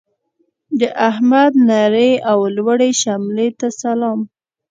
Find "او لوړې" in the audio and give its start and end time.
2.31-2.91